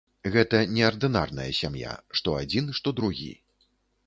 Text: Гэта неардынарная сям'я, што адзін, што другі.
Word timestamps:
Гэта 0.35 0.61
неардынарная 0.77 1.45
сям'я, 1.59 1.93
што 2.21 2.35
адзін, 2.41 2.73
што 2.79 2.97
другі. 3.03 3.31